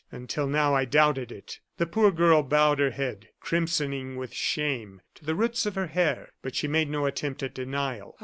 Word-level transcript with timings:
Until 0.11 0.47
now 0.47 0.73
I 0.73 0.85
doubted 0.85 1.31
it." 1.31 1.59
The 1.77 1.85
poor 1.85 2.09
girl 2.09 2.41
bowed 2.41 2.79
her 2.79 2.89
head, 2.89 3.27
crimsoning 3.39 4.15
with 4.15 4.33
shame 4.33 5.01
to 5.13 5.23
the 5.23 5.35
roots 5.35 5.67
of 5.67 5.75
her 5.75 5.85
hair; 5.93 6.31
but 6.41 6.55
she 6.55 6.67
made 6.67 6.89
no 6.89 7.05
attempt 7.05 7.43
at 7.43 7.53
denial. 7.53 8.17